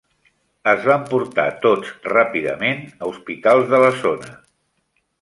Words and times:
Es 0.71 0.79
van 0.91 1.03
portar 1.11 1.45
tots 1.67 1.93
ràpidament 2.13 2.83
a 2.99 3.13
hospitals 3.13 3.73
de 3.75 3.87
la 3.89 3.97
zona. 4.03 4.37